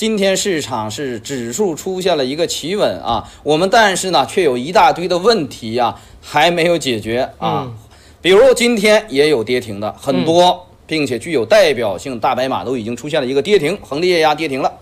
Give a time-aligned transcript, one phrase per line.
[0.00, 7.66] 今天市场是指数出现了一个企稳啊，我们但是呢，却有一大堆的问题呀、还没有解决啊。
[7.66, 7.74] 嗯
[8.22, 14.72] 比如今天也有跌停的很多，并且具有代表性大白马都已经出现了一个跌停，恒力液压跌停了。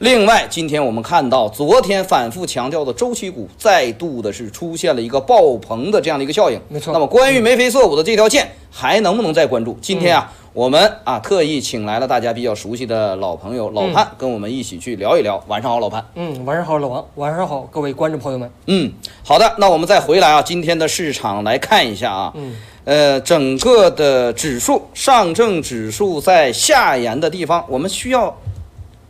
[0.00, 6.60] 另外，今天我们看到昨天反复强调的周期股再度的是出现了一个爆棚的这样的一个效应。
[6.68, 9.78] 没错那么关于眉飞色舞的这条线还能不能再关注？
[9.80, 15.42] 今天啊，我们啊特意请来了大家比较熟悉的老朋友老潘，跟我们一起去聊一聊。
[15.48, 16.06] 晚上好，老潘。
[16.14, 18.48] 嗯，晚上好，老王，晚上好，各位观众朋友们。
[18.66, 18.92] 嗯，
[19.24, 22.54] 好的，那我们再回来啊，今天的市场来看一下啊，嗯，
[22.84, 28.38] 呃，整个的指数，上证指数在下沿的地方，我们需要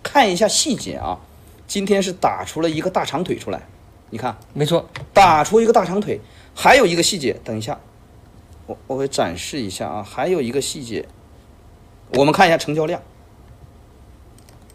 [0.02, 1.18] 看一下细节啊。
[1.66, 3.60] 今天是打出了一个大长腿出来，
[4.08, 6.18] 你看，没错，打出一个大长腿，
[6.54, 7.78] 还有一个细节，等一下，
[8.66, 11.04] 我我会展示一下啊，还有一个细节，
[12.16, 13.00] 我们看一下成交量。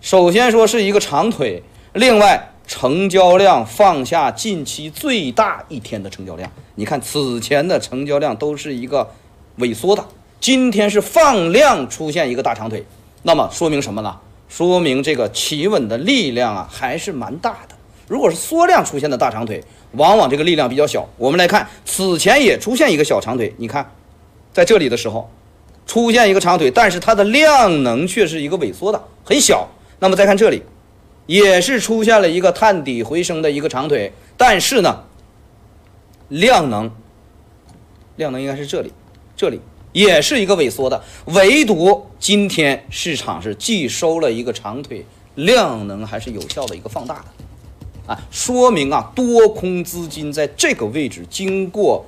[0.01, 1.61] 首先说是一个长腿，
[1.93, 9.09] 另外成交量放下近期最大一天的成交量，你看此前的成交量都是一个
[9.59, 10.05] 萎缩的，
[10.39, 12.85] 今天是放量出现一个大长腿，
[13.23, 14.17] 那么说明什么呢？
[14.47, 17.75] 说明这个企稳的力量啊还是蛮大的。
[18.07, 21.07] 如果是缩量出现的大长腿，往往这个力量比较小。
[21.17, 23.91] 我们来看，此前也出现一个小长腿，你看，
[24.51, 25.29] 在这里的时候
[25.89, 29.67] 出现一个长腿，但是它的量能却是一个萎缩的，很小。
[29.97, 30.61] 那么再看这里，
[31.25, 35.05] 也是出现了一个探底回升的一个长腿，但是呢，
[36.27, 36.91] 量能，
[38.17, 38.93] 量能应该是这里，
[39.35, 39.59] 这里
[39.91, 45.03] 也是一个萎缩的，唯独今天市场是既收了一个长腿，
[45.33, 48.13] 量能还是有效的一个放大的。
[48.13, 52.05] 啊，说明啊，多空资金在这个位置经过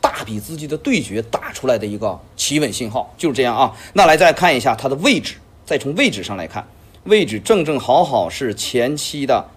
[0.00, 3.76] 大笔资金的对决打出来的一个企稳信号，就是这样啊。
[3.92, 6.66] 那来再看一下它的位置，再从位置上来看，
[7.04, 9.48] 位置正正好好是前期的，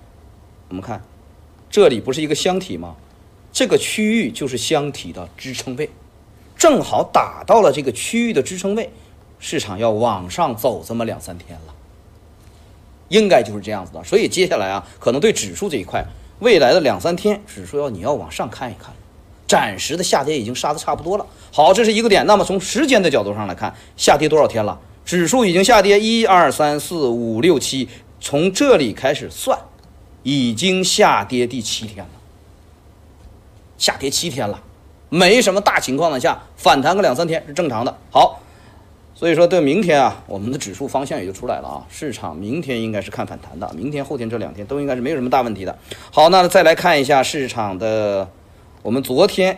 [0.69, 1.01] 我们看
[1.69, 2.95] 这里不是一个箱体吗？
[3.51, 5.89] 这个区域就是箱体的支撑位，
[6.57, 8.89] 正好打到了这个区域的支撑位，
[9.37, 11.73] 市场要往上走这么两三天了。
[13.09, 14.03] 应该就是这样子的。
[14.03, 16.03] 所以接下来啊，可能对指数这一块，
[16.39, 18.91] 未来的两三天，指数要你要往上看一看，
[19.47, 21.25] 暂时的下跌已经杀的差不多了。
[21.51, 22.25] 好，这是一个点。
[22.25, 24.79] 那么从时间的角度上来看，下跌多少天了？
[25.05, 27.89] 指数已经下跌一二三四五六七，
[28.19, 29.59] 从这里开始算，
[30.23, 32.11] 已经下跌第七天了，
[33.77, 34.61] 下跌七天了，
[35.09, 37.97] 没什么大情况的下，反弹个两三天是正常的。
[38.09, 38.39] 好。
[39.15, 41.85] 所以说，对明天啊，我们的指数方向也就出来了啊。
[41.87, 45.77] 市场明天应该是看反弹的，明天、后天这两天都应该是没有什么大问题的。
[46.11, 48.27] 好，那再来看一下市场的，
[48.83, 49.57] 我们昨天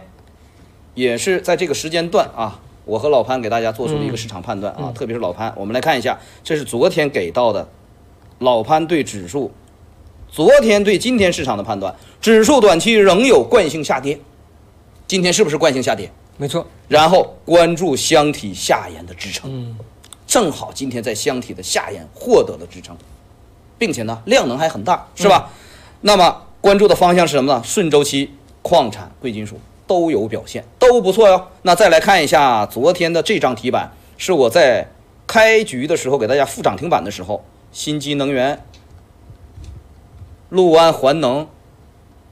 [0.93, 7.67] 也是在这个时间段啊，我和老潘给大家做出了一个市场判断啊，特别是老潘，我们来看一下，这是昨天给到的
[8.39, 9.51] 老潘对指数，
[10.31, 14.19] 昨天对今天市场的判断，指数短期仍有惯性下跌，
[15.07, 16.11] 今天是不是惯性下跌？
[16.37, 19.75] 没错，然后关注箱体下沿的支撑，嗯，
[20.27, 22.95] 正好今天在箱体的下沿获得了支撑，
[23.79, 25.49] 并且呢量能还很大，是吧？
[26.01, 27.63] 那么关注的方向是什么呢？
[27.63, 28.31] 顺周期、
[28.67, 31.49] 矿产、贵金属都有表现，都不错哟。
[31.61, 34.87] 那再来看一下昨天的这张题板，是我在
[35.27, 38.65] 开局的时候给大家附涨停板的时候，新基能源、
[40.49, 41.47] 陆安环能，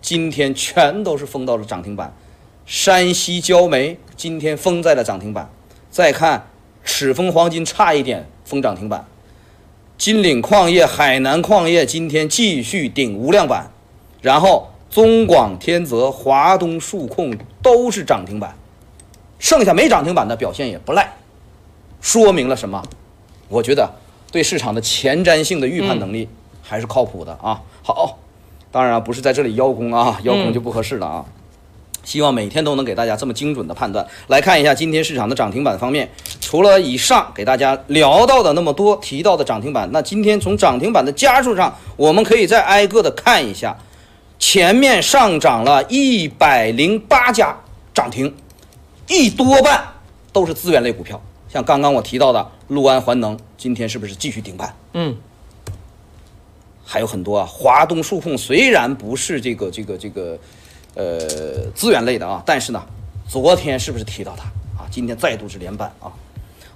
[0.02, 2.16] 今天全都是封到了涨停板。
[2.66, 5.52] 山西焦煤今天封在了涨停板，
[5.92, 6.48] 再看
[6.84, 9.06] 赤峰黄金差一点封涨停板，
[10.00, 13.72] 金岭矿业、海南矿业今天继续顶无量板，
[14.24, 18.54] 然后中广天泽、华东数控都是涨停板，
[19.40, 21.16] 剩下没涨停板的表现也不赖，
[22.00, 22.84] 说明了什么？
[23.50, 23.92] 我觉得
[24.32, 26.30] 对市场的前瞻性的预判能力
[26.62, 27.60] 还是靠谱的啊。
[27.82, 28.20] 好，
[28.72, 31.26] 当然啊，不是在这里邀功啊，邀功就不合适了啊。
[32.04, 34.06] 希望每天都能给大家这么精准的判断。
[34.28, 36.08] 来看一下今天市场的涨停板方面，
[36.40, 43.76] 除了以上给大家聊到的那么多提到的涨停板，那今天从涨停板的家数上，我们可以再挨个的看一下。
[44.46, 47.56] 前面上涨了一百零八家
[47.94, 48.36] 涨停，
[49.08, 49.82] 一多半
[50.34, 54.76] 都是资源类股票，像刚刚我提到的陆安环能，今天是不是继续顶板？
[54.92, 55.16] 嗯，
[56.84, 60.38] 还有很多啊，华东数控虽然不是这个这个这个。
[60.96, 61.18] 呃，
[61.74, 62.86] 资源类的啊，但是呢，
[63.28, 64.44] 昨天是不是提到它
[64.78, 64.86] 啊？
[64.92, 66.12] 今天再度是连板啊。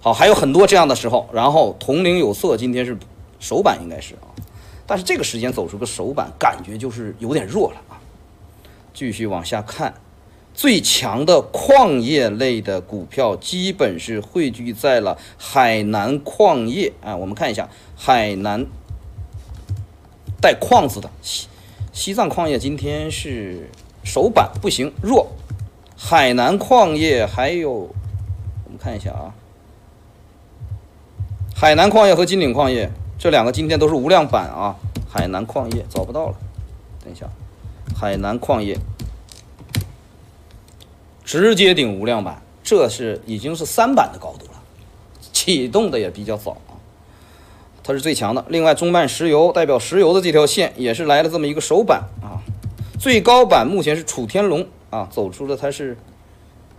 [0.02, 1.30] 好，还有很多这样的时候。
[1.32, 2.98] 然后铜陵有色今天是
[3.40, 4.26] 首板，应该是啊，
[4.88, 8.00] 但是这个时间走出个首板，感觉就是有点弱了啊。
[8.94, 9.94] 继续往下看，
[10.56, 17.16] 最强的矿业类的股票基本是汇聚在了海南矿业啊。
[17.16, 18.66] 我们看一下海南
[20.42, 21.48] 带矿字的西
[21.92, 23.70] 西藏矿业今天是
[24.04, 25.28] 首板不行弱，
[25.96, 29.36] 海南矿业还有我们看一下啊，
[31.56, 34.76] 海南矿业和金岭矿业这两个今天都是无量板啊，
[35.10, 36.36] 海南矿业找不到了，
[37.04, 37.28] 等一下，
[37.96, 38.78] 海南矿业
[41.24, 44.62] 直接顶无量板，这是已经是三板的高度了，
[45.34, 46.78] 启动的也比较早啊，
[47.84, 48.46] 它是最强的。
[48.50, 52.38] 另外，中曼石油代表石油的这条线也是来了这么一个首板啊，
[53.00, 55.98] 最高板目前是楚天龙啊，走出了它是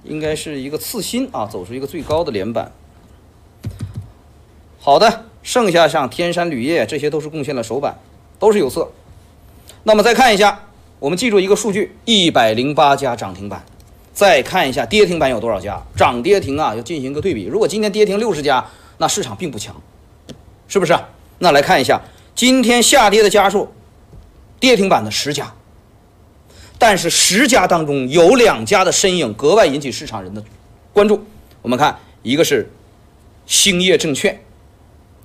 [0.05, 2.71] 应该是一个次新啊，走出一个最高的连板。
[4.89, 7.99] 好的，剩下像天山铝业这些都是贡献了首板，
[8.39, 8.91] 都是有色。
[9.83, 10.63] 那么再看一下，
[10.99, 13.63] 我们记住一个数据：一百零八家涨停板。
[14.15, 17.45] 再看一下跌停板有多少家，涨跌停啊要进行一个对比。
[17.45, 18.65] 如果今天跌停六十家，
[18.97, 19.77] 那市场并不强，
[20.69, 20.99] 是不是？
[21.41, 22.01] 那来看一下
[22.35, 23.71] 今天下跌的家数，
[24.59, 25.53] 跌停板的十家，
[26.79, 30.43] 但是十家当中有两家的身影格外引起市场人的
[30.95, 31.27] 关注。
[31.61, 32.73] 我们看，一个是
[33.45, 34.41] 兴业证券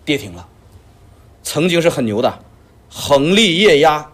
[0.05, 0.47] 跌停了，
[1.43, 2.39] 曾经是很牛的
[2.89, 4.09] 恒力液压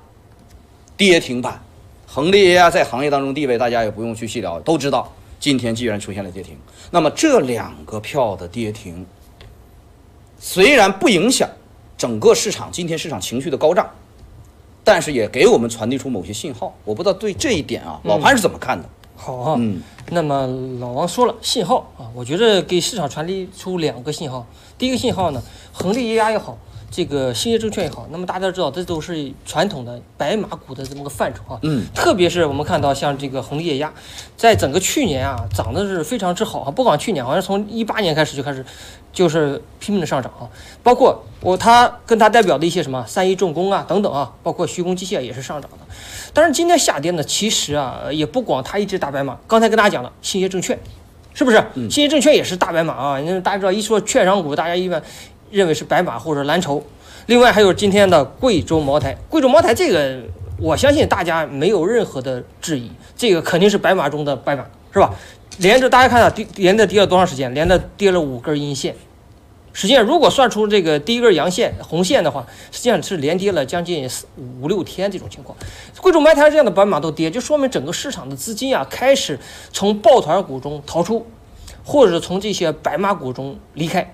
[0.95, 1.61] 跌停板。
[2.05, 5.13] 恒力液压在行业当中地位，大家也不用去细聊，都知道。
[5.39, 6.57] 今天既然出现了跌停，
[6.91, 9.05] 那么这两个票的跌停，
[10.39, 11.47] 虽然不影响
[11.97, 13.89] 整个市场今天市场情绪的高涨，
[14.83, 16.75] 但是也给我们传递出某些信号。
[16.83, 18.89] 我不知道对这一点啊，老潘是怎么看的？
[19.21, 19.81] 好啊，嗯，
[20.11, 20.47] 那么
[20.79, 24.47] 老王说了信号啊，我觉得给市场传递出两个信号。
[24.77, 25.43] 第一个信号呢，
[25.73, 26.57] 恒力液压也好，
[26.91, 31.59] 这个兴业证券也好，那么大家知道这都是传统的白马股的这么个范畴啊。
[31.63, 33.93] 嗯，特别是我们看到像这个恒利液压，
[34.35, 38.65] 在整个去年啊涨的是非常之好啊，不光去年，好像从一八年开始就开始
[39.13, 40.49] 就是拼命的上涨啊。
[40.81, 45.77] 包括我它跟它代表的一些什么三一重工啊等等啊，包括徐工机械也是上涨的。
[46.33, 50.79] 但是今天下跌呢，其实啊也不光它一只大白马，刚才跟大家讲了兴业证券。
[51.31, 51.63] 是不是？
[51.89, 53.19] 兴业证券也是大白马啊！
[53.19, 55.01] 因为大家知道，一说券商股，大家一般
[55.51, 56.83] 认为是白马或者蓝筹。
[57.25, 60.19] 另外还有今天的贵州茅台，贵州茅台这个，
[60.57, 65.13] 我相信大家没有任何的质疑，这个肯定是白马中的白马，是吧？
[65.59, 67.53] 连着大家看到跌，连着跌了多长时间？
[67.53, 68.95] 连着跌了五根阴线。
[69.71, 74.25] 实际上，如果算出这个第一根阳线红线的话，实际上是连跌了将近四
[74.61, 75.55] 五六天这种情况。
[76.01, 79.39] 贵州茅台这样的白马都跌，就说明整个市场的资金啊开始
[79.71, 81.27] 从抱团股中逃出，
[81.85, 84.11] 或者从这些白马股中离开。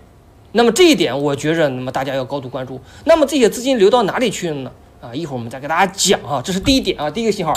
[0.57, 2.80] 那么这一点，我觉着那么大家要高度关注。
[3.04, 4.72] 那么这些资金流到哪里去了呢？
[5.02, 7.54] 啊，一会儿我们再给大家讲啊，这是第一点啊，第一个信号。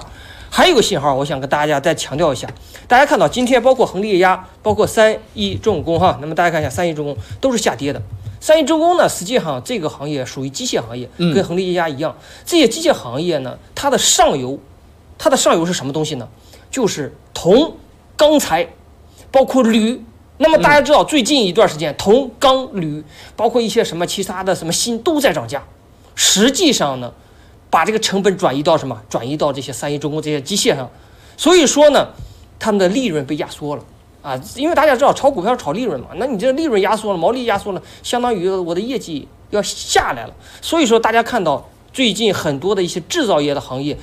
[0.50, 2.49] 还有个信号，我想跟大家再强调一下。
[2.89, 8.03] 大家看到今天包括恒力液压，包括三一重工哈，那么大家看一下三一重工都是下跌的。
[8.41, 12.17] 三一重工呢，实际上这个行业属于机械行业，跟恒力液压一样。
[12.45, 14.59] 这些机械行业呢，它的上游，
[15.17, 16.29] 它的上游是什么东西呢？
[16.69, 17.77] 就是铜、
[18.17, 18.71] 钢材，
[19.31, 20.03] 包括铝。
[20.38, 23.02] 那么大家知道，最近一段时间，铜、钢、铝，
[23.37, 25.62] 包括一些什么其他的什么锌都在涨价。
[26.14, 27.12] 实际上呢，
[27.69, 29.00] 把这个成本转移到什么？
[29.08, 30.88] 转移到这些三一重工这些机械上。
[31.37, 32.08] 所以说呢，
[32.58, 33.82] 他们的利润被压缩了
[34.23, 40.35] 啊，因为大家知道炒股票炒利润嘛，那你这利润压缩了，毛利压缩了，相当于我的业绩要下来了。
[40.61, 43.97] 所以说，大家看到最近很多的一些制造业的行业。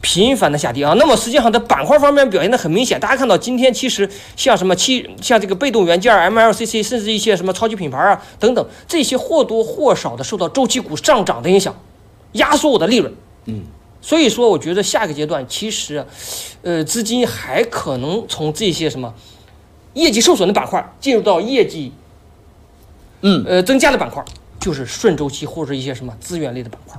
[0.00, 2.98] 频繁的下跌啊，那么实际上在板块方面表现的很明显。
[2.98, 11.74] 大家看到今天其实像什么七像这个被动元件、MLCC，甚至一些什么超级品牌啊等等，这些或多或少的受到周期股上涨的影响，
[12.32, 13.12] 压缩我的利润。
[13.44, 13.62] 嗯，
[14.00, 16.06] 所以说我觉得下个阶段其实，
[16.62, 19.14] 呃，资金还可能从这些什么
[19.92, 21.92] 业绩受损的板块进入到业绩，
[23.20, 24.24] 嗯呃增加的板块，
[24.58, 26.98] 就是顺周期或者一些什么资源类的板块，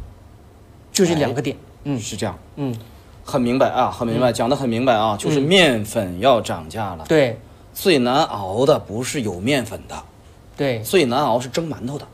[0.93, 1.58] 就这两个点。
[1.83, 2.75] 嗯，是这样，嗯，
[3.23, 7.05] 很明白啊，很明白，讲得很明白啊，就是面粉要涨价了。
[7.07, 7.39] 对。
[7.73, 9.95] 最难熬的不是有面粉的，
[10.57, 10.79] 对。
[10.81, 12.05] 最难熬是蒸馒头的，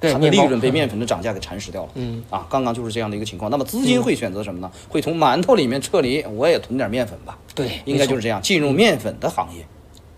[0.00, 1.90] 对，它的利润被面粉的涨价给蚕食掉了。
[1.96, 2.24] 嗯。
[2.30, 3.50] 啊，刚刚就是这样的一个情况。
[3.50, 4.70] 那么资金会选择什么呢？
[4.88, 7.36] 会从馒头里面撤离，我也囤点面粉吧。
[7.54, 9.64] 对，应该就是这样，进入面粉的行业，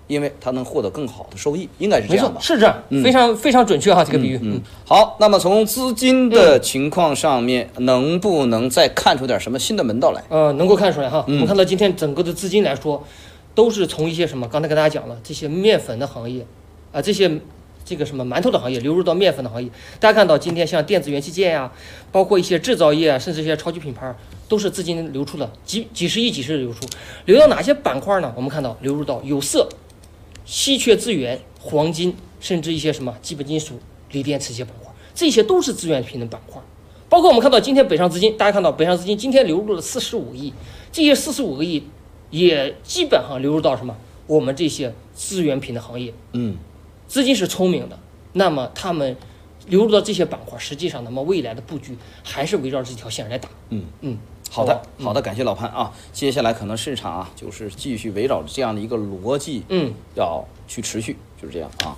[0.06, 2.40] 因为它能获得更好的收益，应该是这没错样吧，？
[2.40, 4.38] 是这样，嗯非常非常准确哈，这个比喻。
[4.42, 10.22] 嗯，好，那么从资金的情况上面，能不能再看出点什么新的门道来？
[10.28, 13.04] 呃，能够看出来哈，嗯我们看到今天整个的资金来说，
[13.54, 16.46] 都是从一些什么，刚才跟大家讲了，这些面粉的行业，
[16.92, 17.40] 啊、这些
[17.84, 19.68] 这个什么馒头的行业流入到面粉的行业。
[19.98, 21.72] 大家看到今天像电子元器件呀、
[22.12, 24.14] 包括一些制造业啊，甚至一些超级品牌，
[24.48, 26.80] 都是资金流出的几几十亿、几十亿流出，
[27.24, 28.32] 流到哪些板块呢？
[28.36, 29.68] 我们看到流入到有色、
[30.46, 33.78] 稀缺资源、黄金，甚至一些什么基本金属、
[34.12, 36.62] 锂电池这些板块，这些都是资源品的板块。
[37.08, 40.52] 包括我们看到今天北上资金，大家看到北上资金今天流入了四十五亿，
[40.90, 41.82] 这些四十五个亿
[42.30, 43.96] 也基本上流入到什么？
[44.26, 46.56] 我们这些资源品的行业，嗯，
[47.06, 47.96] 资金是聪明的，
[48.32, 49.16] 那么他们
[49.68, 53.48] 流入到这些板块，实际上那么未来的布局还是围绕这条线来打。
[53.70, 54.18] 嗯嗯，
[54.56, 55.92] 好的好，的，感谢老潘啊。
[56.14, 61.94] 接下来可能市场啊，就是继续围绕着这样的一个逻辑，嗯，要去持续，就是这样啊。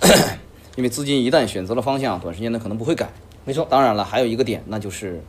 [0.74, 3.10] 因为资金一旦选择了方向，短时间内可能不会改。
[3.44, 5.22] 没错，当然了，还有一个点，那就是，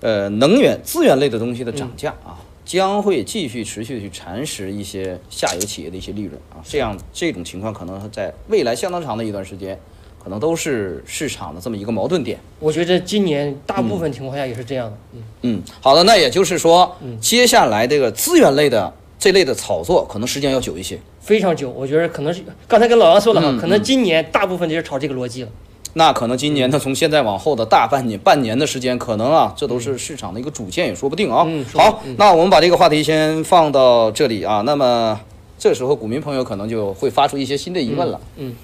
[0.00, 6.64] 呃，能源资源类的东西的涨价啊，将会继续持续地去蚕食一些下游企业的一些利润啊。
[6.64, 9.78] 这样这种情况可能在未来相当长的一段时间，
[10.22, 12.38] 可能都是市场的这么一个矛盾点。
[12.60, 14.96] 我觉得今年大部分情况下也是这样的。
[15.14, 20.98] 嗯，嗯，好的，那也就是说，嗯接下来这个资源类的这类的炒作，可能时间要久一些。
[21.20, 25.48] 非常久，我觉得可能是刚才跟老杨说了哈，嗯可能今年大部分就是炒这个逻辑了。
[25.94, 31.44] 那可能今年呢，从现在往后的大半年、半年的时间，可能啊，这都是市场的一个主线，也说不定啊。
[31.46, 34.62] 嗯好，那我们把这个话题先放到这里啊。
[34.62, 35.20] 那么
[35.58, 38.18] 这时候，股民朋友可能就会发出一些新的疑问了。
[38.36, 38.54] 嗯，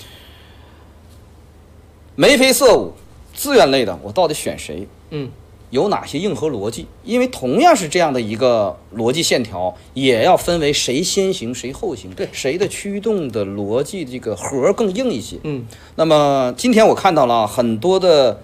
[2.21, 2.95] 眉飞色舞，
[3.33, 4.89] 资源类的，我到底选谁？
[5.11, 5.31] 嗯，
[5.71, 6.85] 有哪些硬核逻辑？
[7.05, 15.37] 因为同样是这样的一个逻辑线条，也要分为谁先行谁后行，对谁的驱动的逻辑这个核更硬一些。
[15.45, 18.43] 嗯那么今天我看到了很多的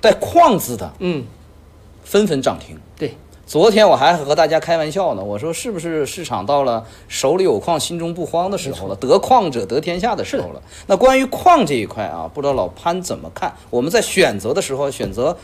[0.00, 1.24] 带“框”字的嗯，
[2.02, 2.76] 纷纷涨停。
[2.98, 3.14] 对，
[3.46, 10.62] 昨天我还和大家开玩笑呢，我说是不是市场到了手里有矿心中不慌的时候了，得矿者得天下的时候了？
[10.86, 13.54] 那关于矿这一块啊，不知道老潘怎么看？
[13.68, 15.36] 我们在选择的时候选择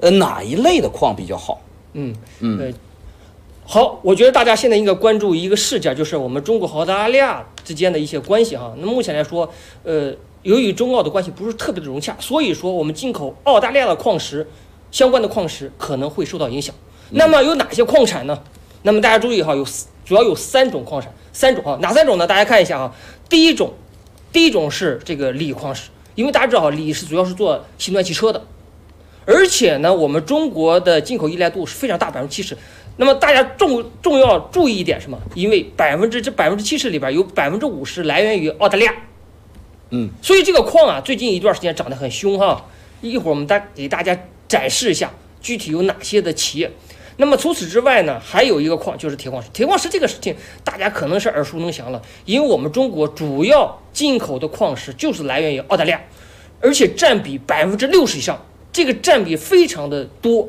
[0.00, 1.60] 呃哪一类的矿比较好？
[1.92, 2.74] 嗯嗯对。
[3.64, 8.74] 好，我觉得大家现在应该关注一个事件，就是我们中国和澳大利亚之间的一些关系哈。
[8.78, 9.48] 那目前来说，
[9.84, 14.48] 呃，由于中澳的关系不是特别的融洽，所以说我们进口澳大利亚的矿石
[14.90, 16.74] 相关的矿石可能会受到影响。
[17.10, 18.42] 那么有哪些矿产呢？
[18.82, 19.66] 那么大家注意哈，有
[20.04, 22.26] 主要有三种矿产，三种啊，哪三种呢？
[22.26, 22.94] 大家看一下啊，
[23.28, 23.74] 第一种，
[24.32, 28.44] 第一种是这个锂矿石，因为大家知道哈，锂是主要是做新能源汽车的，
[29.26, 32.56] 而且呢，我们中国的进口依赖度是非常大，百分之七十。
[32.96, 35.18] 那么大家重重要注意一点什么？
[35.34, 38.94] 因为百分之这百分之七十里边有百分之五十来源于澳大利亚，
[39.90, 42.66] 嗯，所以这个矿啊，最近一段时间涨得很凶哈。
[43.00, 46.70] 一会儿我们大给大家展示一下具体有哪些的企业。
[47.20, 49.50] 那么除此之外呢，还有一个矿就是铁矿石。
[49.52, 50.34] 铁矿石这个事情
[50.64, 56.00] 大家可能是耳熟能详了，因为我们中国主要进口的矿石就是来源于澳大利亚，
[56.62, 60.48] 而且占比百分之六十以上，这个占比非常的多。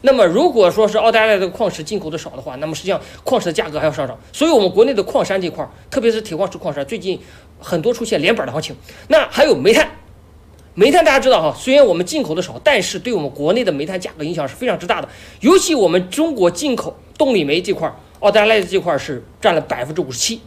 [0.00, 4.18] 那么如果说是澳大利亚的矿石进口的少的话，那么实际上矿石的价格还要上涨。
[4.32, 7.20] 所以，我们国内的矿山这块，特别是铁矿石矿山，最近
[7.60, 8.76] 很多出现连板的行情。
[9.06, 9.88] 那还有煤炭，
[10.78, 15.08] 煤炭大家知道哈，虽然我们进口的少，但是对我们国内的煤炭价格影响是非常之大的。
[15.40, 20.40] 尤其我们中国进口动力煤这块，澳大利亚这块是占了百分之五十七。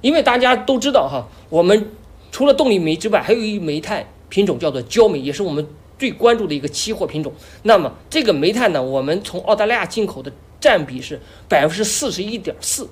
[0.00, 1.90] 因为大家都知道哈，我们
[2.30, 5.68] 除了动力煤之外，还有一煤炭品种叫做焦煤，也是我们
[5.98, 7.30] 最关注的一个期货品种。
[7.64, 12.88] 那么这个煤炭呢，我们从澳大利亚进口的占比是百分之四十一点四，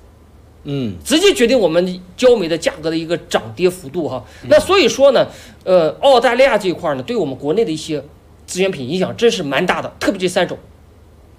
[0.63, 4.23] 嗯直接决定我们焦煤的价格的一个涨跌幅度哈。
[4.47, 5.27] 那所以说呢，
[5.63, 8.03] 呃，澳大利亚这一块呢，对我们国内的一些
[8.45, 10.57] 资源品影响真是蛮大的，特别这三种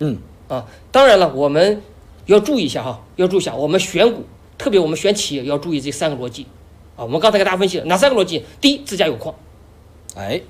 [0.00, 0.66] 嗯啊。
[0.90, 1.82] 当然了，我们
[2.26, 4.24] 要注意一下哈，要注意一下，我们选股，
[4.58, 6.46] 特别我们选企业要注意这三个逻辑
[6.96, 7.04] 啊。
[7.04, 8.44] 我们刚才给大家分析了哪三个逻辑？
[8.60, 9.34] 第一，自家有矿。
[10.16, 10.40] 哎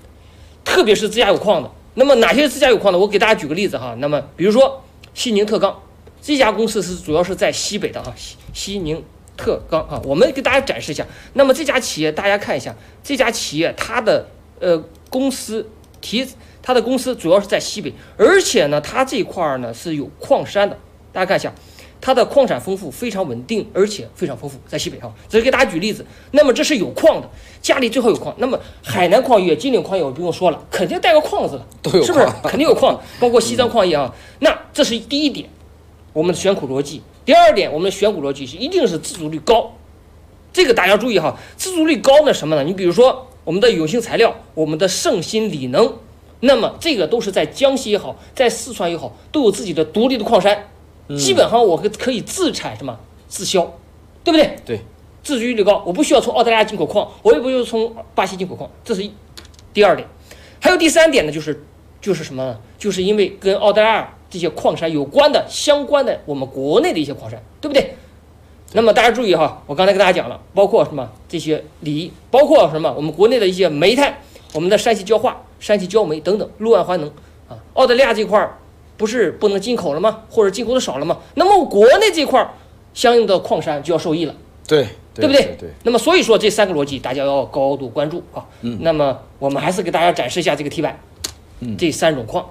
[0.65, 1.71] 特别是自家有矿的。
[1.95, 2.99] 那么哪些是自家有矿的？
[2.99, 3.95] 我给大家举个例子哈。
[3.99, 5.83] 那么比如说西宁特钢
[6.23, 9.03] 这家公司是主要是在西北的哈，西西宁
[9.37, 11.07] 特钢啊，我们给大家展示一下。
[11.35, 14.27] 那么这家企业大家看一下，这家企业它的
[14.61, 15.69] 呃公司
[16.01, 16.27] 提
[16.63, 20.79] 它的公司主要是在西北，而且呢它这块儿呢是有矿山的，
[21.13, 21.53] 大家看一下。
[22.05, 25.15] 它的矿产丰富，非常稳定，而且非常丰富，在西北哈。
[25.29, 26.05] 只是给大家举例子。
[26.33, 27.31] 那么这是有矿的，
[27.61, 28.35] 家里最好有矿。
[28.39, 32.27] 那么海南矿业、金岭矿业我不用说了，肯定带个矿字了，都有是不是？
[32.43, 34.13] 肯定有矿，包括西藏矿业啊。
[34.41, 35.49] 那这是第一点，
[36.13, 37.03] 我们的选股逻辑。
[37.25, 39.73] 第二点，我们的选股逻辑是一定是自主率高，
[40.53, 42.65] 这个大家注意哈，自主率高呢什么呢？
[42.65, 45.95] 你比如说我们的永兴材料，我们的盛鑫锂能，
[46.41, 50.69] 那么这个都是在江西也好，在四川也好，都有自己的独立的矿山，
[51.17, 53.73] 基本上我可可以自产什么自销，
[54.25, 54.57] 对不对？
[54.65, 54.81] 对，
[55.23, 59.13] 自主率高，我不需要从澳大利亚进口矿，我也不用从巴西进口矿，这是一
[59.73, 60.09] 第二点。
[60.61, 61.65] 还有第三点呢，就是
[62.01, 62.59] 就是什么呢？
[62.79, 67.95] 就是因为跟澳大利亚这些矿山有关的、相关的我们国内的一些矿山，对不对？
[68.73, 74.17] 那么大家注意哈，我刚才跟大家讲了，包括什么这些锂，包括什么我们国内的一些煤炭，
[74.55, 77.11] 我们的山西焦化、山西焦煤等等，陆安环能
[77.51, 78.57] 啊，澳大利亚这块儿
[78.97, 80.23] 不是不能进口了吗？
[80.31, 81.19] 或者进口的少了吗？
[81.35, 82.51] 那么国内这块儿
[82.95, 84.35] 相应的矿山就要受益了。
[84.67, 85.69] 对对不对对？
[85.83, 88.47] 那么所以说这三个逻辑大家要高度关注啊。
[88.63, 90.99] 嗯那么我们还是给大家展示一下这个题板，
[91.61, 92.43] 嗯这三种矿。
[92.43, 92.49] 嗯，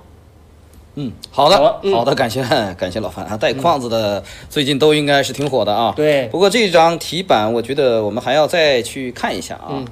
[1.29, 1.93] 好的好啊，嗯。
[1.93, 2.43] 好的，感谢
[2.77, 5.93] 感谢老范啊，带框子的最近都应该是挺火的啊。
[5.95, 6.27] 对。
[6.27, 9.67] 不过这张题板，我觉得我们还要再去看一下啊。
[9.71, 9.87] 嗯。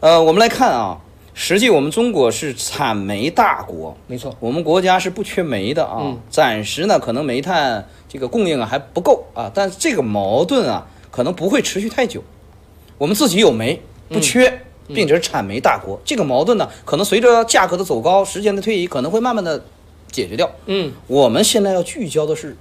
[0.00, 0.98] 呃，我们来看啊，
[1.34, 5.98] 实际我们中国是产煤大国，没错，我们国家是不缺煤的啊。
[6.00, 6.18] 嗯。
[6.30, 12.22] 暂时呢，可能煤炭这个供应啊还不够啊，但这个矛盾啊可能不会持续太久。
[12.96, 19.62] 我们自己有煤不缺，并且是产煤大国，这个矛盾呢，可能随着价格的走高，时间的推移，可能会慢慢的
[20.10, 20.50] 解决掉。
[20.66, 20.92] 嗯。
[21.06, 22.56] 我们现在要聚焦的是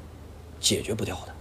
[0.60, 1.34] 解决不掉的，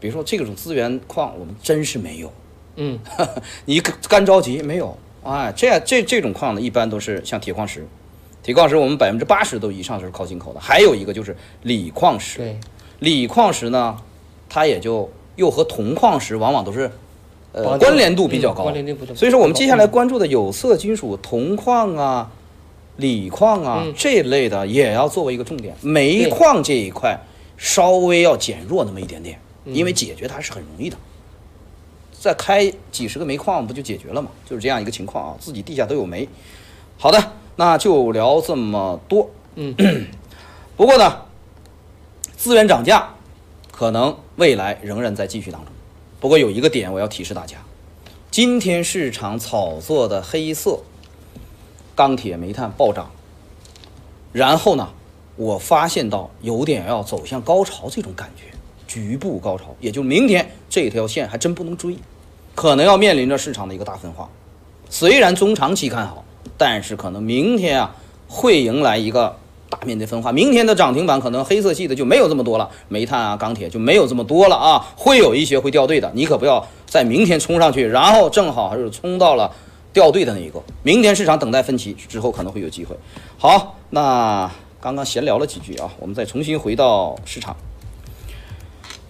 [0.00, 2.32] 比如说这种资源矿，我们真是没有。
[2.76, 2.98] 嗯。
[3.64, 4.96] 你干着急没有？
[5.22, 7.84] 哎，这样这这种矿呢，一般都是像铁矿石，
[8.44, 10.60] 铁矿石我们百分之八十都以上是靠进口的。
[10.60, 12.56] 还有一个就是锂矿石，对，
[13.00, 13.98] 锂矿石呢，
[14.48, 16.88] 它也就又和铜矿石往往都是
[17.50, 22.30] 呃关联度比较高，嗯关联度比较高所以说我们接下来关注的有色金属，铜矿啊、
[22.96, 25.76] 锂矿啊、嗯这类的也要作为一个重点。
[25.82, 27.18] 煤矿这一块
[27.56, 30.96] 稍微要减弱那么一点点，嗯因为解决它是很容易的。
[32.18, 34.30] 再开几十个煤矿不就解决了吗？
[34.48, 36.28] 就是这样一个情况啊，自己地下都有煤。
[36.98, 39.30] 好的，那就聊这么多。
[39.54, 39.74] 嗯，
[40.76, 41.22] 不过呢，
[42.36, 43.14] 资源涨价
[43.70, 45.72] 可能未来仍然在继续当中。
[46.18, 47.58] 不过有一个点我要提示大家，
[48.30, 50.80] 今天市场炒作的黑色
[51.96, 53.10] 钢铁、煤炭暴涨，
[54.30, 54.86] 然后呢，
[55.34, 58.44] 我发现到有点要走向高潮这种感觉，
[58.86, 61.96] 局部高潮，也就明天这条线还真不能追，
[62.54, 64.28] 可能要面临着市场的一个大分化。
[64.90, 66.22] 虽然中长期看好，
[66.58, 67.96] 但是可能明天啊
[68.28, 69.34] 会迎来一个
[69.70, 70.30] 大面积分化。
[70.30, 76.12] 明天的涨停板可能黑色系的就没有这么多了，煤炭啊、钢铁就没有这么多了啊，会有一些会掉队的。
[76.14, 79.50] 你可不要在明天冲上去，然后正好还是冲到了
[79.96, 80.62] 掉队的那一个。
[80.82, 82.94] 明天市场等待分歧之后可能会有机会。
[83.38, 87.56] 好，那刚刚闲聊了几句啊，我们再重新回到市场。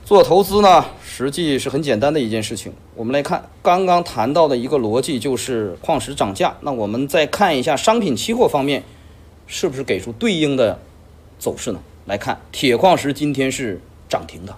[0.05, 2.73] 做投资呢，实际是很简单的一件事情。
[2.95, 6.57] 我们来看刚刚谈到的一个逻辑，就是矿石涨价。
[6.61, 8.85] 那我们再看一下商品期货方面，
[9.49, 10.79] 是不是给出对应的
[11.41, 11.81] 走势呢？
[12.05, 14.55] 来看铁矿石今天是涨停的，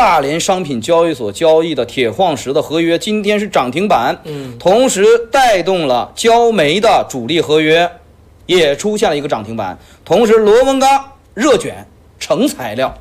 [0.00, 7.86] 大连商品交易所交易的铁矿石的合约今天是涨停板，嗯，同时带动了焦煤的主力合约
[8.46, 11.86] 也出现了一个涨停板，同时螺纹钢、热卷、
[12.18, 12.96] 成材料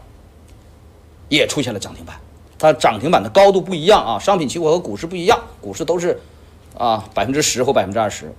[1.29, 2.17] 也出现了涨停板。
[2.57, 6.19] 它涨停板的高度不一样啊，商品期货和股市不一样，股市都是
[6.77, 8.29] 啊百分之十或百分之二十，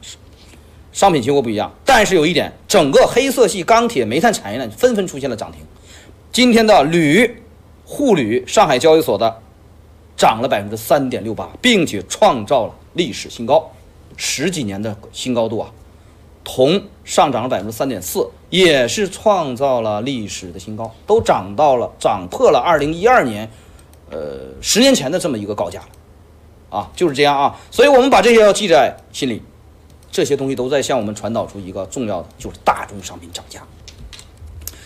[0.92, 1.72] 商品期货不一样。
[1.86, 5.62] 但是有一点，整个黑色系钢铁、煤炭产业呢纷纷出现了涨停。
[6.30, 7.42] 今天的铝、
[7.92, 9.42] 沪铝上海交易所的
[10.16, 13.68] 涨了百分之三点六八，并且创造了历史新高，
[14.16, 15.68] 十几年的新高度啊。
[16.44, 23.50] 铜上涨了百分之三点四，也是创造了历史的新高，都涨到了涨破了二零一二年，
[24.08, 25.82] 呃，十年前的这么一个高价，
[26.70, 27.58] 啊，就是这样啊。
[27.72, 29.42] 所以我们把这些要记在心里，
[30.12, 33.60] 这些东西都在向我们传导出一个重要的，就是大宗商品涨价。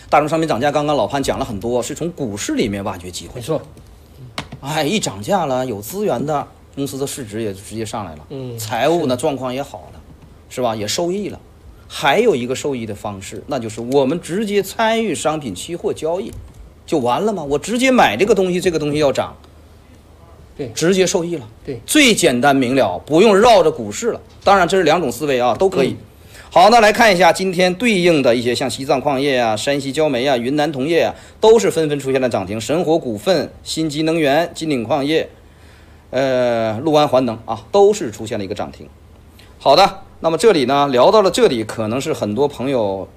[0.09, 3.41] 大宗商品涨价，刚刚老潘讲了很多，是从股市里面挖掘机会没。
[3.41, 3.61] 错，
[4.61, 9.99] 哎，一涨价了，有资源的公司的市值也直接上来了，嗯财务呢状况也好了，
[10.49, 10.75] 是吧？
[10.75, 11.39] 也受益了。
[11.87, 16.31] 还有一个受益的方式，那就是我们直接参与商品期货交易，
[16.85, 17.43] 就完了吗？
[17.43, 19.35] 我直接买这个东西，这个东西要涨，
[20.55, 21.47] 对直接受益了。
[21.65, 24.21] 对，最简单明了，不用绕着股市了。
[24.43, 25.89] 当然，这是两种思维啊，都可以。
[25.89, 25.97] 嗯
[26.51, 32.61] 好，那来看一下今天对应的一些，像西藏矿业啊、山西焦煤啊、云南铜业啊，都是纷纷出现了涨停。
[32.61, 35.29] 神火股份、新基能源、金鼎矿业，
[36.11, 38.87] 呃，陆安环能啊，都是出现了一个涨停。
[39.59, 43.09] 好的，那么这里呢，聊到了这里，可能是很多朋友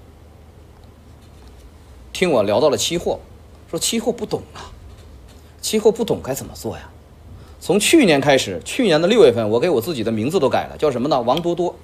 [2.12, 3.20] 听我聊到了期货，
[3.70, 4.74] 说期货不懂啊，
[5.60, 6.90] 期货不懂该怎么做呀？
[7.60, 11.20] 从去年开始，去年的六月份，我给我自己的名字都改了，叫什么呢？
[11.20, 11.76] 王多多。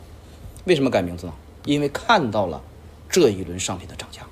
[0.64, 1.32] 为什么改名字呢？
[1.64, 2.60] 因为看到了
[3.08, 4.22] 这一轮商品的涨价。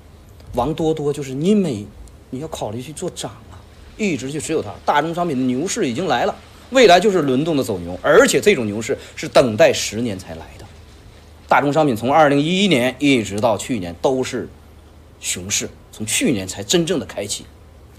[0.53, 1.85] 王多多就是你每
[2.29, 3.57] 你要考虑去做涨啊，
[3.97, 4.71] 一直就只有它。
[4.85, 6.35] 大宗商品的牛市已经来了，
[6.71, 10.65] 未来就是轮动的走牛，而且这种牛市是等待十年才来的。
[11.47, 14.49] 大宗商品从二零一一年一直到去年都是
[15.19, 17.45] 熊市，从去年才真正的开启，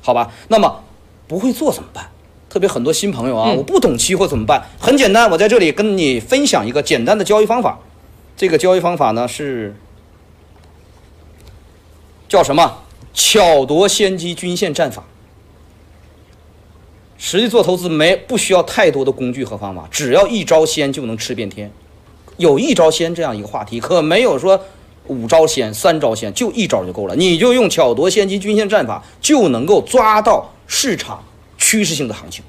[0.00, 0.32] 好吧？
[0.48, 0.82] 那么
[1.28, 2.10] 不会做怎么办？
[2.48, 4.64] 特别很多新朋友啊，嗯我不懂期货怎么办？
[4.78, 7.78] 很简单，我在这里跟你分享一个简单的交易方法。
[8.36, 9.74] 这个交易方法呢是
[12.28, 12.78] 叫什么？
[13.12, 15.04] 巧夺先机均线战法。
[17.16, 21.70] 实际做投资没不需要太多的工具和方法，只要一招鲜就能吃遍天。
[22.36, 24.60] 有一招鲜这样一个话题，可没有说
[25.06, 27.14] 五招鲜、三招鲜，就一招就够了。
[27.14, 31.22] 你就用巧夺先机均线战法，就能够抓到市场
[31.56, 32.44] 趋势性的行情。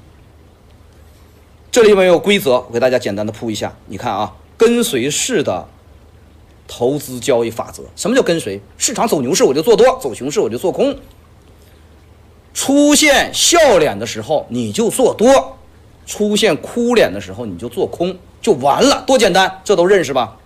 [1.70, 3.74] 这里面有规则，我给大家简单的铺一下。
[3.86, 5.68] 你看啊，跟随式的
[6.66, 8.60] 投资交易法则，什么叫跟随？
[8.76, 10.96] 市场走牛市我就做多，走熊市我就做空。
[12.52, 15.58] 出现笑脸的时候你就做多，
[16.06, 20.36] 出现哭脸的时候你就做空，就完了，多简单，这都认识吧？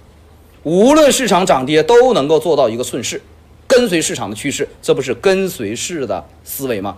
[0.62, 3.22] 无论市场涨跌都能够做到一个顺势，
[3.66, 6.96] 跟随市场的趋势，这不是跟随式的思维吗？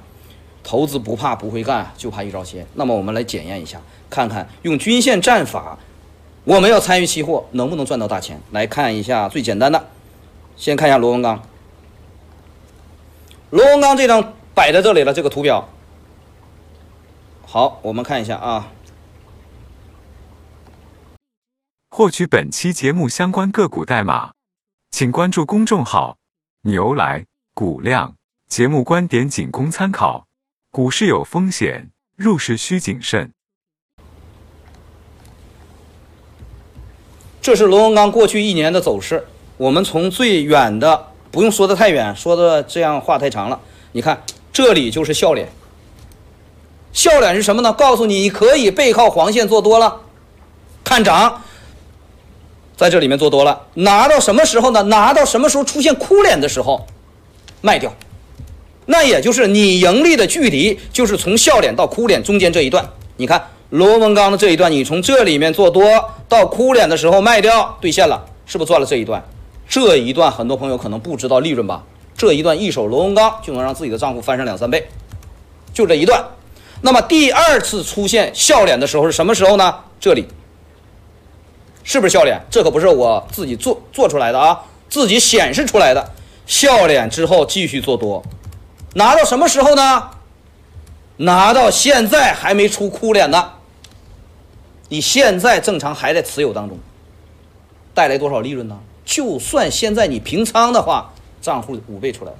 [0.64, 2.66] 投资不怕不会干，就怕一招鲜。
[2.74, 5.78] 那么我们来检验一下，看看用均线战法，
[6.44, 8.40] 我们要参与期货能不能赚到大钱？
[8.50, 9.88] 来看一下最简单的，
[10.56, 11.40] 先看一下螺纹钢。
[13.50, 15.68] 螺纹钢这张摆在这里了，这个图表。
[17.46, 18.72] 好，我们看一下啊。
[21.90, 24.32] 获取本期节目相关个股代码，
[24.90, 26.16] 请关注公众号
[26.64, 28.16] “牛来股量”。
[28.48, 30.26] 节目观点仅供参考，
[30.70, 33.32] 股市有风险，入市需谨慎。
[37.42, 39.26] 这是螺纹钢过去一年的走势。
[39.56, 43.60] 我们从最远的，不用说的太远，说的这样话太长了。
[43.90, 45.48] 你看，这里就是笑脸。
[46.92, 47.72] 笑脸是什么呢？
[47.72, 50.02] 告诉你可以背靠黄线做多了，
[50.84, 51.42] 看涨，
[52.76, 54.84] 在这里面做多了，拿到什么时候呢？
[54.84, 56.86] 拿到什么时候出现哭脸的时候，
[57.60, 57.92] 卖掉。
[58.86, 62.88] 那也就是你盈利的距离，就是从笑脸到哭脸中间这一段。
[63.16, 65.82] 你看螺纹钢的这一段，你从这里面做多
[66.28, 69.24] 到哭脸的时候卖掉，兑现了，是不是赚了这一段？
[69.66, 71.82] 这一段很多朋友可能不知道利润吧？
[72.14, 74.88] 这一段一手螺纹钢就能让自己的账户翻上两三倍，
[75.72, 76.22] 就这一段。
[76.82, 79.74] 那么第二次出现笑脸的时候是什么时候呢？
[79.98, 80.28] 这里
[81.82, 82.42] 是不是笑脸？
[82.50, 86.10] 这可不是我自己做做出来的啊，自己显示出来的。
[86.44, 88.22] 笑脸之后继续做多。
[88.96, 90.10] 拿到什么时候呢？
[91.16, 93.52] 拿到现在还没出哭脸呢。
[94.92, 96.78] 你现在正常还在持有当中，
[97.94, 98.78] 带来多少利润呢？
[99.06, 102.36] 就算现在你平仓的话，账户五倍出来了。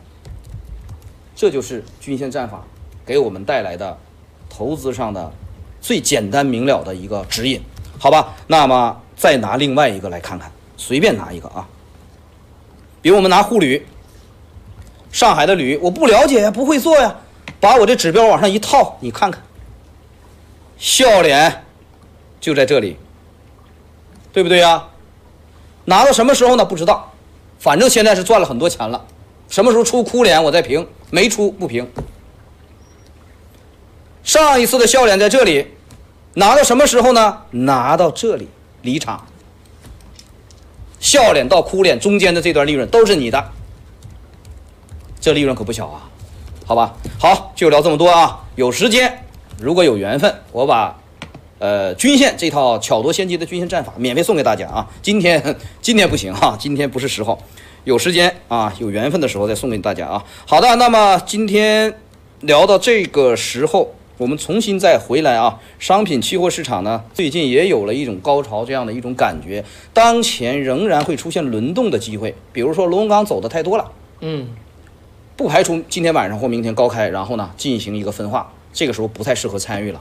[1.34, 2.62] 这就是均线战法
[3.06, 3.96] 给我们带来的
[4.50, 5.32] 投资上的
[5.80, 7.58] 最简单明了的一个指引，
[7.98, 8.34] 好吧？
[8.46, 11.66] 那么再拿另外一个来看看，随便拿一个啊，
[13.00, 13.86] 比如我们拿沪铝。
[15.10, 17.16] 上海的铝，我不了解呀，不会做呀，
[17.58, 19.42] 把我这指标往上一套，你看看，
[20.76, 21.64] 笑脸
[22.42, 22.98] 就在这里，
[24.32, 24.88] 对不对呀？
[25.86, 26.64] 拿到什么时候呢？
[26.64, 27.12] 不知道，
[27.58, 29.06] 反正现在是赚了很多钱了。
[29.48, 31.88] 什么时候出哭脸，我再评；没出不评。
[34.24, 35.68] 上一次的笑脸在这里，
[36.34, 37.42] 拿到什么时候呢？
[37.50, 38.48] 拿到这里
[38.82, 39.26] 离场，
[40.98, 43.50] 笑脸到哭脸中间的这段利润都是你的。
[45.20, 46.10] 这利润可不小啊，
[46.64, 48.40] 好吧，好，就聊这么多啊。
[48.56, 49.24] 有时间，
[49.58, 50.96] 如果有缘分，我把
[51.62, 54.84] 呃均线这套巧夺先机的均线战法免费送给大家啊。
[55.00, 55.40] 今天
[55.80, 57.38] 今天不行哈，今天不是时候，
[57.84, 60.24] 有时间啊，有缘分的时候再送给大家啊。
[60.44, 61.94] 好的，那么今天
[62.40, 65.60] 聊到这个时候，我们重新再回来啊。
[65.78, 74.48] 商品期货市场呢，最近也有了一种高潮这样的一种感觉，当前仍然会出现轮动的机会，比如说螺纹钢走的太多了，嗯。
[75.34, 80.00] 不排除今天晚上或明天高开，然后呢进行一个分化，这个时候不太适合参与了。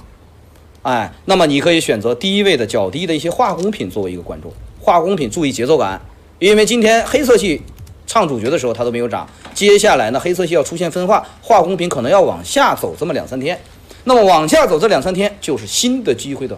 [0.83, 4.53] 哎，那么你可以选择低位的较低的一些化工品作为一个关注。
[4.79, 6.01] 化工品注意节奏感，
[6.39, 7.61] 因为今天黑色系
[8.07, 13.59] 唱主角的时候它都没有涨，接下来呢黑色系要出现分化，化工品可能要往下走这么两三天。
[14.05, 16.57] 那么往下走这两三天就是新的机会的。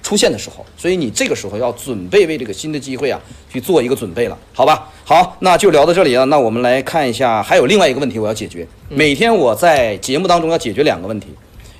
[0.00, 3.20] 出现的时候，所以你这个时候要准备为这个新的机会啊
[3.52, 4.88] 去做一个准备了，好吧？
[5.04, 6.24] 好，那就聊到这里啊。
[6.24, 8.66] 那我们来看一下，还有另外一个问题我要解决。
[8.88, 11.26] 每天我在节目当中要解决两个问题，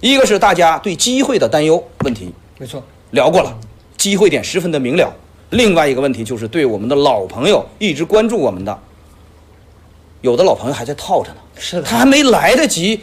[0.01, 3.57] 一个是大家对机会的担忧问题，没错，聊过了，
[3.97, 5.13] 机会点十分的明了。
[5.51, 8.79] 另外一个问题就是对我们的老朋友一直关注我们的，
[10.21, 13.01] 有的老朋友还在套着呢，是的，他还没来得及，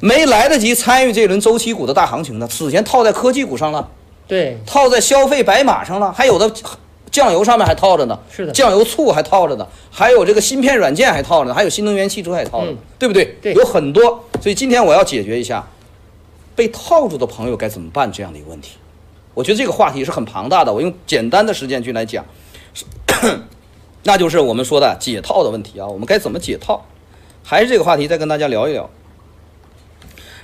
[0.00, 3.88] 没来得及参与这轮周期股的大行情呢，此前套在科技股上了。
[4.26, 6.50] 对，套在消费白马上了，还有的
[7.10, 13.36] 酱油上面还套着呢，是的，酱油醋还套着呢，还有这个芯片软件还套着呢，还有新能源汽车还套着呢，对不对？
[13.42, 14.22] 对，有很多。
[14.40, 15.66] 所以今天我要解决一下
[16.58, 18.78] 被套住的朋友该怎么办这样的一个问题。
[19.32, 22.26] 我觉得这个话题是很庞大的，我用简单的时间去来讲。
[24.02, 26.84] 那就是我们说的解套的问题啊，我们该怎么解套？
[27.44, 28.90] 还是这个话题，再跟大家聊一聊。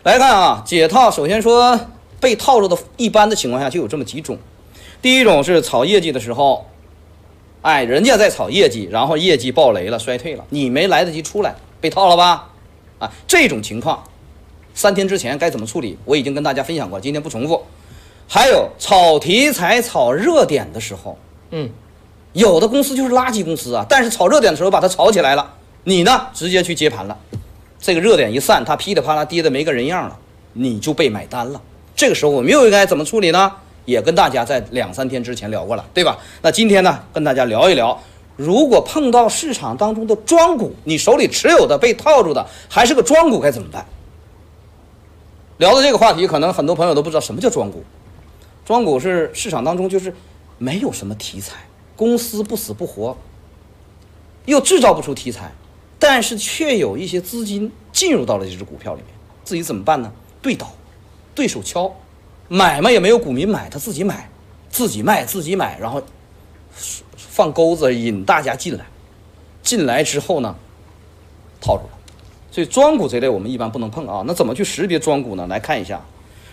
[0.04, 1.80] 来看啊，解套，首先说
[2.20, 4.38] 被套住的，一般的情况下就有这么几种。
[5.02, 6.66] 第一种是炒业绩的时候，
[7.62, 12.50] 哎，人家在炒业绩，然后业绩暴雷了，衰退了，你没来得及出来，被套了吧？
[13.00, 14.04] 啊，这种情况，
[14.74, 17.62] 三天之前该怎么处理，我已经跟大家分享过，今天不重复。
[18.26, 21.16] 还有炒题材、炒热点的时候，
[21.50, 21.70] 嗯，
[22.32, 27.16] 有的公司就是垃圾公司啊，但是炒热点的时候把它炒起来了，你呢直接去接盘了，
[27.78, 30.18] 这个热点一散，它噼里啪啦跌的没个人样了，
[30.54, 31.60] 你就被买单了。
[31.94, 33.52] 这个时候我们又应该怎么处理呢？
[33.84, 36.18] 也跟大家在两三天之前聊过了，对吧？
[36.40, 38.02] 那今天呢，跟大家聊一聊，
[38.34, 43.84] 如果碰到市场当中的庄股，你手里持有的被套住的还是个庄股，该怎么办？
[45.58, 47.84] 聊的这个话题，可能很多朋友都不知道什么叫庄股。
[48.64, 50.14] 庄股是市场当中就是
[50.58, 51.56] 没有什么题材，
[51.94, 53.16] 公司不死不活，
[54.46, 55.52] 又制造不出题材，
[55.98, 59.08] 但是却有一些资金进入到了这只股票里面，
[59.44, 60.12] 自己怎么办呢？
[60.42, 60.72] 对倒，
[61.34, 61.94] 对手敲，
[62.48, 64.30] 买嘛也没有股民买，他自己买，
[64.70, 66.02] 自己卖自己买，然后
[67.16, 68.86] 放钩子引大家进来，
[69.62, 70.56] 进来之后呢，
[71.60, 71.90] 套住了。
[72.54, 74.22] 所以庄股这类我们一般不能碰啊。
[74.28, 75.44] 那怎么去识别庄股呢？
[75.48, 76.00] 来看一下。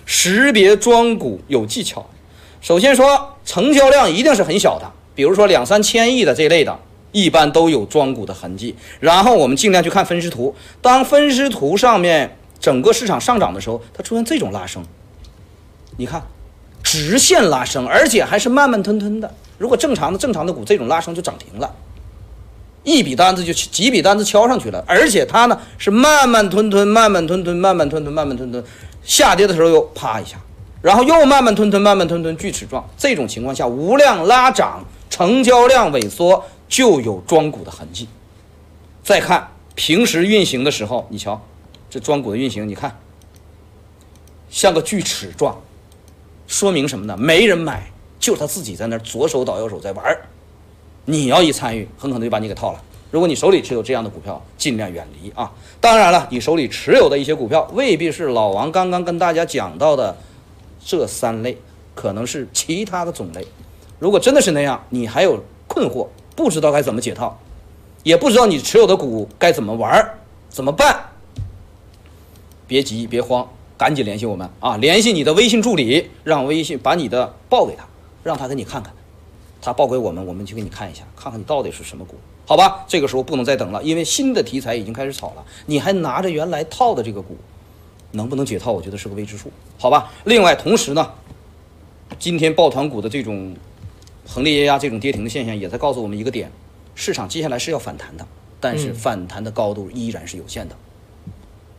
[0.03, 2.03] 识别庄股有技巧，
[2.59, 6.79] 首先说成交量一定是很小的，比如说两三千亿的这类的，
[7.11, 8.75] 一般都有庄股的痕迹。
[8.99, 14.83] 然后我们尽量去看分时图，当分时图上面整个市场上涨的时候，它出现这种拉升，
[15.97, 16.23] 你看
[16.81, 19.31] 直线拉升，而且还是慢慢吞吞的。
[19.59, 21.71] 如果正常的正常的股这种拉升就涨停了，
[22.83, 28.63] 一笔单子就几笔单子敲上去了，而且它呢是慢慢吞吞，慢慢吞吞，慢慢吞吞，慢慢吞吞。
[29.03, 30.37] 下跌的时候又啪一下，
[30.81, 32.87] 然后又慢慢吞吞，慢慢吞吞，锯齿状。
[32.97, 38.07] 这种情况下，无量拉涨，成交量萎缩，就有庄股的痕迹。
[39.03, 41.39] 再看平时运行的时候，你瞧，
[41.89, 42.99] 这庄股的运行，你看
[44.49, 45.61] 像个锯齿状，
[46.47, 47.15] 说明什么呢？
[47.17, 50.21] 没人买，就他自己在那左手倒右手在玩儿。
[51.05, 52.81] 你要一参与，很可能就把你给套了。
[53.09, 55.51] 如果你手里持有这样的股票，尽量远离啊。
[55.79, 60.15] 当然了，你手里持有的一些股票未必是老王刚刚跟大家讲到的
[60.85, 61.57] 这三类，
[61.93, 63.45] 可能是其他的种类。
[63.99, 67.37] 如果真的是那样，你还有困惑，不知道该怎么解套，
[68.03, 70.13] 也不知道你持有的股该怎么玩，
[70.49, 71.09] 怎么办？
[72.67, 73.45] 别急，别慌，
[73.77, 74.77] 赶紧联系我们啊！
[74.77, 77.85] 联系你的微信助理，让微信把你的报给他，
[78.23, 78.93] 让他给你看看。
[79.61, 82.15] 他报给我们，我们去给你看一下，看看你到底是什么股。
[82.45, 87.37] 好吧，这个时候不能再等了，因为新的题材已经开始炒了，你还拿着原来套的这个股，
[88.11, 88.71] 能不能解套？
[88.71, 89.49] 我觉得是个未知数。
[89.77, 91.11] 好吧，另外同时呢，
[92.19, 93.55] 今天抱团股的这种
[94.27, 96.51] 横列压压、这种跌停的现象，也在告诉我们一个点：
[96.95, 98.25] 市场接下来是要反弹的，
[98.59, 100.75] 但是反弹的高度依然是有限的。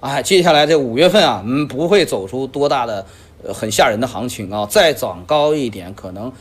[0.01, 3.05] 哎，接下来这五月份啊，嗯，不会走出多大的
[3.45, 6.33] 呃很吓人的行情啊，再涨高一点，可能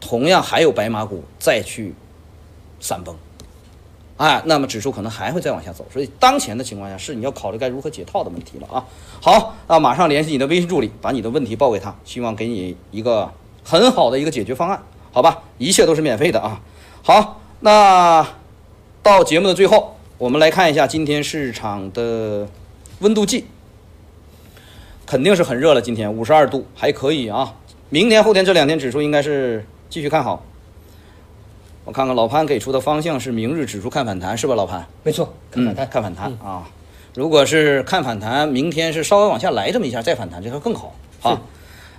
[0.00, 1.94] 同样还有白马股再去。
[2.80, 3.12] 闪崩，
[4.18, 8.86] 哎，那么指数可能还会再往下走，所以当前的情况下是你要考虑该如何解套的问题了啊。
[9.20, 13.32] 好，那马上联系你的微信助理，把你的问题报给他，希望给你一个
[13.64, 14.80] 很好的一个解决方案，
[15.10, 15.42] 好吧？
[15.58, 16.60] 一切都是免费的啊。
[17.02, 18.24] 好，那
[19.02, 22.46] 到节目的最后，我们来看一下今天市场的
[23.00, 23.46] 温度计，
[25.04, 27.56] 肯定是很热了，今天五十二度，还可以啊。
[27.90, 30.44] 明天、后天这两天指数应该是继续看好。
[31.84, 34.54] 我看看老潘给出的方向是明日指数看反弹，是吧？
[34.54, 36.68] 老潘，没错，看反弹，看反弹啊！
[37.14, 41.40] 如果是看反弹，明天是稍微往下来这么一下再反弹，这个更好啊！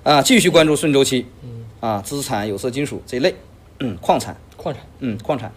[0.04, 1.26] 啊，继续关注顺周期，
[1.80, 3.34] 啊，资产、有色金属这一类，
[3.80, 5.52] 嗯，矿产，矿产，嗯，矿产。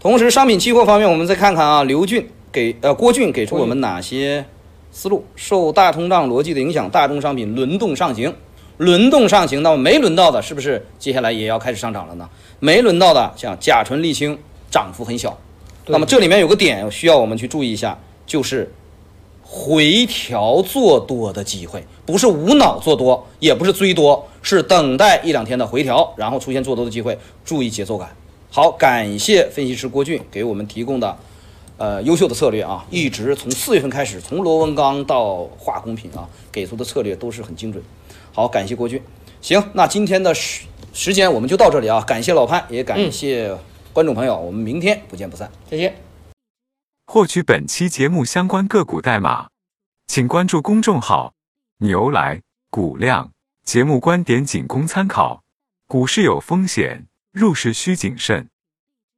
[0.00, 4.46] 同时，商品期货方面，我们再看看啊，刘俊给呃郭俊给出我们哪些
[4.90, 5.26] 思路？
[5.36, 8.34] 受大通胀逻辑的影响，大宗商品轮动上行。
[8.78, 12.28] 轮动上行，那么没轮到的，是不是接下来也要开始上涨了呢？
[12.60, 14.38] 没轮到的，像甲醇、沥青，
[14.70, 15.38] 涨幅很小。
[15.86, 18.70] 那么这里面有个点需要我们去注意一下，就是
[19.42, 28.14] 回调做多的机会，不是无脑做多，也不是追多，是等待一两天的回调，然后出现做多的机会，注意节奏感。
[28.50, 31.16] 好，感谢分析师郭俊给我们提供的
[31.76, 37.82] 呃优秀的策略啊，一直从四月份开始，从螺纹钢到化工品啊，给出的策略都是很精准。
[38.36, 39.02] 好，感谢郭军。
[39.40, 42.02] 行，那今天的时时间我们就到这里啊！
[42.02, 43.56] 感谢老潘，也感谢
[43.94, 45.96] 观众朋友，我们明天不见不散，再见。
[47.06, 49.48] 获取本期节目相关个股代码，
[50.06, 51.32] 请关注公众号
[51.80, 53.32] “牛来股量”。
[53.64, 55.42] 节目观点仅供参考，
[55.86, 58.50] 股市有风险，入市需谨慎。